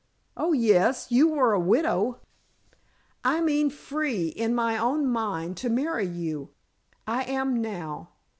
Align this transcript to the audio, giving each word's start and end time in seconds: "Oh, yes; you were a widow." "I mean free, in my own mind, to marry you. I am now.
"Oh, 0.35 0.51
yes; 0.51 1.11
you 1.11 1.27
were 1.27 1.53
a 1.53 1.59
widow." 1.59 2.21
"I 3.23 3.39
mean 3.39 3.69
free, 3.69 4.29
in 4.29 4.55
my 4.55 4.75
own 4.75 5.05
mind, 5.05 5.57
to 5.57 5.69
marry 5.69 6.07
you. 6.07 6.49
I 7.05 7.23
am 7.25 7.61
now. 7.61 8.09